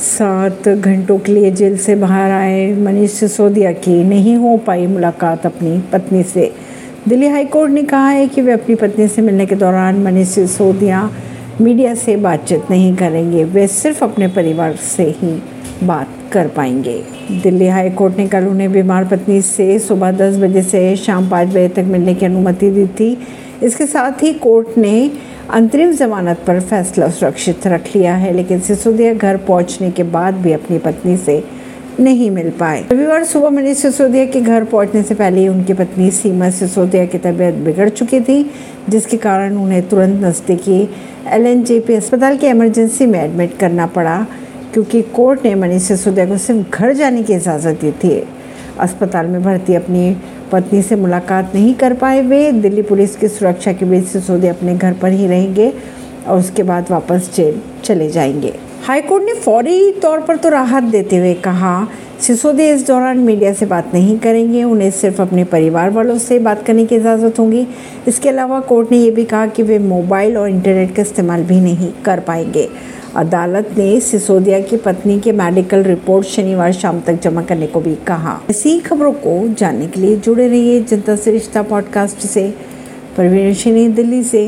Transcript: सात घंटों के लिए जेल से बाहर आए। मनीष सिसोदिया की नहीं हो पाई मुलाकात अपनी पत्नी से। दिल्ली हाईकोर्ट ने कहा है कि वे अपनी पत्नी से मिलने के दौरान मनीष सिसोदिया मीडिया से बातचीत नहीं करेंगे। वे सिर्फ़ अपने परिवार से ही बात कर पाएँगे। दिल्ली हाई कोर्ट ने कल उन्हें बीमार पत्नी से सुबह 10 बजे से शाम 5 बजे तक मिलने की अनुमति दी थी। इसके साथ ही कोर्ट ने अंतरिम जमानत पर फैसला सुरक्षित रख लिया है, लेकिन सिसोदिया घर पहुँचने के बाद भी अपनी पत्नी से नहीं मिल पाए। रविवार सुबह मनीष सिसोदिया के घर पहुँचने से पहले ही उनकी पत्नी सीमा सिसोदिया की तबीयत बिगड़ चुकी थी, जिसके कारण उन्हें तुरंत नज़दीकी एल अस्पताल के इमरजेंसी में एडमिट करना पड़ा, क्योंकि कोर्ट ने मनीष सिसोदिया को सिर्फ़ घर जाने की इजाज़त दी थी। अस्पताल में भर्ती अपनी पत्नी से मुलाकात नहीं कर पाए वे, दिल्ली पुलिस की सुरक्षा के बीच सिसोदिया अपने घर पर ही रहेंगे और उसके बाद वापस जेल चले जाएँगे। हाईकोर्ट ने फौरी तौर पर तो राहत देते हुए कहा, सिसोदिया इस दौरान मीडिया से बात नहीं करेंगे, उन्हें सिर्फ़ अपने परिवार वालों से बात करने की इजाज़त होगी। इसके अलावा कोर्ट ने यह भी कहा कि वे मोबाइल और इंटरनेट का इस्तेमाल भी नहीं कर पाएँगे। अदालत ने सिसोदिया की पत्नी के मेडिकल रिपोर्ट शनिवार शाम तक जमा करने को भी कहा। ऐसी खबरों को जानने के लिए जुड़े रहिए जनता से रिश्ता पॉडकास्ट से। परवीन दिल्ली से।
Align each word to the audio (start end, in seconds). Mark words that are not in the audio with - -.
सात 0.00 0.68
घंटों 0.68 1.18
के 1.18 1.32
लिए 1.32 1.50
जेल 1.50 1.76
से 1.78 1.94
बाहर 1.94 2.30
आए। 2.30 2.72
मनीष 2.74 3.10
सिसोदिया 3.10 3.72
की 3.72 4.04
नहीं 4.04 4.36
हो 4.36 4.56
पाई 4.56 4.86
मुलाकात 4.86 5.46
अपनी 5.46 5.82
पत्नी 5.92 6.22
से। 6.22 6.52
दिल्ली 7.08 7.26
हाईकोर्ट 7.26 7.72
ने 7.72 7.82
कहा 7.82 8.08
है 8.08 8.26
कि 8.28 8.42
वे 8.42 8.52
अपनी 8.52 8.74
पत्नी 8.74 9.08
से 9.08 9.22
मिलने 9.22 9.46
के 9.46 9.54
दौरान 9.54 10.02
मनीष 10.02 10.28
सिसोदिया 10.28 11.10
मीडिया 11.60 11.94
से 11.94 12.16
बातचीत 12.16 12.62
नहीं 12.70 12.96
करेंगे। 12.96 13.44
वे 13.44 13.66
सिर्फ़ 13.66 14.04
अपने 14.04 14.28
परिवार 14.28 14.76
से 14.76 15.14
ही 15.18 15.42
बात 15.86 16.08
कर 16.32 16.48
पाएँगे। 16.48 17.02
दिल्ली 17.42 17.66
हाई 17.66 17.90
कोर्ट 17.90 18.16
ने 18.18 18.26
कल 18.28 18.44
उन्हें 18.44 18.72
बीमार 18.72 19.04
पत्नी 19.04 19.40
से 19.42 19.78
सुबह 19.78 20.12
10 20.12 20.36
बजे 20.36 20.62
से 20.62 20.96
शाम 20.96 21.28
5 21.28 21.48
बजे 21.48 21.68
तक 21.68 21.84
मिलने 21.86 22.14
की 22.14 22.26
अनुमति 22.26 22.70
दी 22.70 22.86
थी। 22.86 23.18
इसके 23.62 23.86
साथ 23.86 24.22
ही 24.22 24.32
कोर्ट 24.32 24.78
ने 24.78 25.10
अंतरिम 25.50 25.92
जमानत 25.92 26.42
पर 26.46 26.58
फैसला 26.60 27.08
सुरक्षित 27.10 27.66
रख 27.66 27.86
लिया 27.94 28.14
है, 28.14 28.32
लेकिन 28.32 28.60
सिसोदिया 28.60 29.14
घर 29.14 29.36
पहुँचने 29.36 29.90
के 29.90 30.02
बाद 30.06 30.34
भी 30.34 30.52
अपनी 30.52 30.78
पत्नी 30.78 31.16
से 31.16 31.42
नहीं 32.00 32.30
मिल 32.30 32.50
पाए। 32.50 32.84
रविवार 32.92 33.24
सुबह 33.24 33.50
मनीष 33.50 33.78
सिसोदिया 33.78 34.24
के 34.26 34.40
घर 34.40 34.64
पहुँचने 34.64 35.02
से 35.02 35.14
पहले 35.14 35.40
ही 35.40 35.48
उनकी 35.48 35.72
पत्नी 35.72 36.10
सीमा 36.10 36.50
सिसोदिया 36.50 37.04
की 37.06 37.18
तबीयत 37.18 37.54
बिगड़ 37.64 37.88
चुकी 37.88 38.20
थी, 38.20 38.42
जिसके 38.88 39.16
कारण 39.16 39.56
उन्हें 39.56 39.88
तुरंत 39.88 40.24
नज़दीकी 40.24 40.80
एल 41.28 41.96
अस्पताल 41.96 42.36
के 42.36 42.48
इमरजेंसी 42.48 43.06
में 43.06 43.22
एडमिट 43.22 43.58
करना 43.58 43.86
पड़ा, 43.88 44.26
क्योंकि 44.72 45.02
कोर्ट 45.14 45.44
ने 45.44 45.54
मनीष 45.54 45.82
सिसोदिया 45.82 46.26
को 46.26 46.38
सिर्फ़ 46.38 46.70
घर 46.70 46.92
जाने 46.92 47.22
की 47.22 47.34
इजाज़त 47.34 47.80
दी 47.80 47.90
थी। 48.04 48.22
अस्पताल 48.80 49.26
में 49.26 49.42
भर्ती 49.42 49.74
अपनी 49.74 50.16
पत्नी 50.52 50.82
से 50.82 50.96
मुलाकात 50.96 51.54
नहीं 51.54 51.74
कर 51.74 51.94
पाए 51.94 52.22
वे, 52.22 52.52
दिल्ली 52.52 52.82
पुलिस 52.82 53.16
की 53.16 53.28
सुरक्षा 53.28 53.72
के 53.72 53.84
बीच 53.84 54.04
सिसोदिया 54.04 54.52
अपने 54.52 54.74
घर 54.74 54.92
पर 54.92 55.12
ही 55.12 55.26
रहेंगे 55.26 55.72
और 56.26 56.38
उसके 56.38 56.62
बाद 56.62 56.90
वापस 56.90 57.30
जेल 57.36 57.62
चले 57.84 58.10
जाएँगे। 58.10 58.69
हाईकोर्ट 58.86 59.24
ने 59.24 59.34
फौरी 59.34 59.92
तौर 59.92 60.20
पर 60.20 60.36
तो 60.36 60.48
राहत 60.48 60.82
देते 60.82 61.16
हुए 61.16 61.34
कहा, 61.34 61.88
सिसोदिया 62.20 62.74
इस 62.74 62.86
दौरान 62.86 63.18
मीडिया 63.18 63.52
से 63.52 63.66
बात 63.66 63.90
नहीं 63.94 64.18
करेंगे, 64.18 64.64
उन्हें 64.64 64.90
सिर्फ़ 64.90 65.22
अपने 65.22 65.44
परिवार 65.44 65.90
वालों 65.90 66.18
से 66.18 66.38
बात 66.38 66.66
करने 66.66 66.84
की 66.84 66.96
इजाज़त 66.96 67.38
होगी। 67.38 67.66
इसके 68.08 68.28
अलावा 68.28 68.60
कोर्ट 68.60 68.92
ने 68.92 68.98
यह 68.98 69.10
भी 69.10 69.24
कहा 69.24 69.46
कि 69.46 69.62
वे 69.62 69.78
मोबाइल 69.78 70.36
और 70.36 70.48
इंटरनेट 70.50 70.94
का 70.94 71.02
इस्तेमाल 71.02 71.42
भी 71.42 71.60
नहीं 71.60 71.92
कर 72.04 72.20
पाएँगे। 72.20 72.68
अदालत 73.16 73.74
ने 73.78 74.00
सिसोदिया 74.00 74.60
की 74.60 74.76
पत्नी 74.76 75.20
के 75.20 75.32
मेडिकल 75.32 75.82
रिपोर्ट 75.82 76.26
शनिवार 76.26 76.72
शाम 76.72 77.00
तक 77.00 77.20
जमा 77.22 77.42
करने 77.42 77.66
को 77.66 77.80
भी 77.80 77.94
कहा। 77.94 78.40
ऐसी 78.50 78.78
खबरों 78.80 79.12
को 79.12 79.54
जानने 79.54 79.86
के 79.86 80.00
लिए 80.00 80.16
जुड़े 80.16 80.48
रहिए 80.48 80.80
जनता 80.80 81.16
से 81.16 81.30
रिश्ता 81.30 81.62
पॉडकास्ट 81.62 82.18
से। 82.18 82.54
परवीन 83.16 83.94
दिल्ली 83.94 84.22
से। 84.22 84.46